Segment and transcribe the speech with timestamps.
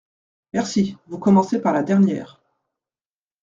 [0.53, 2.41] Merci, vous commencez par la dernière.